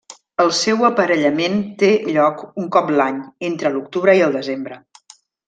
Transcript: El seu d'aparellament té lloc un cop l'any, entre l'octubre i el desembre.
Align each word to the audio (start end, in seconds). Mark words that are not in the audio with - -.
El 0.43 0.47
seu 0.59 0.79
d'aparellament 0.85 1.59
té 1.83 1.89
lloc 2.15 2.41
un 2.63 2.71
cop 2.77 2.91
l'any, 2.95 3.21
entre 3.51 3.73
l'octubre 3.77 4.19
i 4.23 4.27
el 4.31 4.35
desembre. 4.41 4.81